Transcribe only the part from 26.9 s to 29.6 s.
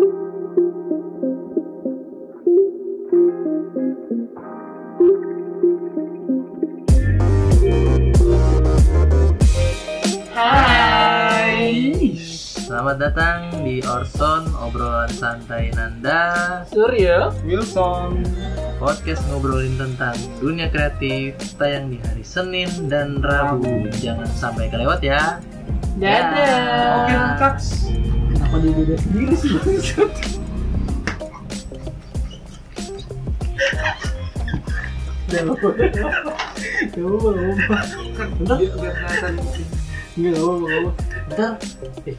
Oke Kaks Dia beda sendiri sih